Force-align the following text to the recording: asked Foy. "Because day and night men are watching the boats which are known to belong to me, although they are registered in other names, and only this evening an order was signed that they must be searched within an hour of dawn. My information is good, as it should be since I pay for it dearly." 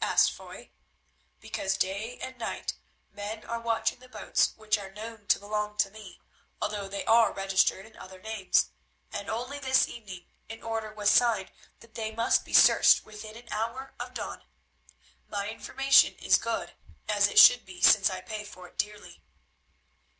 asked 0.00 0.30
Foy. 0.30 0.70
"Because 1.40 1.76
day 1.76 2.16
and 2.20 2.38
night 2.38 2.74
men 3.12 3.44
are 3.44 3.58
watching 3.60 3.98
the 3.98 4.08
boats 4.08 4.52
which 4.54 4.78
are 4.78 4.92
known 4.92 5.26
to 5.26 5.40
belong 5.40 5.76
to 5.78 5.90
me, 5.90 6.20
although 6.60 6.86
they 6.86 7.04
are 7.04 7.32
registered 7.32 7.84
in 7.84 7.96
other 7.96 8.20
names, 8.20 8.70
and 9.10 9.28
only 9.28 9.58
this 9.58 9.88
evening 9.88 10.30
an 10.48 10.62
order 10.62 10.94
was 10.94 11.10
signed 11.10 11.50
that 11.80 11.96
they 11.96 12.12
must 12.12 12.44
be 12.44 12.52
searched 12.54 13.04
within 13.04 13.36
an 13.36 13.48
hour 13.50 13.92
of 13.98 14.14
dawn. 14.14 14.44
My 15.28 15.50
information 15.50 16.14
is 16.14 16.38
good, 16.38 16.74
as 17.08 17.26
it 17.26 17.40
should 17.40 17.66
be 17.66 17.80
since 17.80 18.08
I 18.08 18.20
pay 18.20 18.44
for 18.44 18.68
it 18.68 18.78
dearly." 18.78 19.24